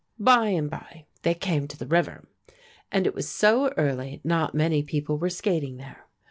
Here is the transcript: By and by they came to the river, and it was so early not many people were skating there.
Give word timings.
By 0.17 0.47
and 0.47 0.67
by 0.67 1.05
they 1.21 1.35
came 1.35 1.67
to 1.67 1.77
the 1.77 1.85
river, 1.85 2.27
and 2.91 3.05
it 3.05 3.13
was 3.13 3.29
so 3.29 3.69
early 3.77 4.19
not 4.23 4.55
many 4.55 4.81
people 4.81 5.19
were 5.19 5.29
skating 5.29 5.77
there. 5.77 6.07